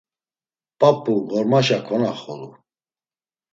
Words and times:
P̌ap̌u, 0.79 1.13
ğormaşa 1.29 1.77
ǩonaxolu. 1.85 2.49